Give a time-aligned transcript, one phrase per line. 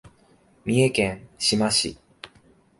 [0.65, 1.95] 三重県志摩市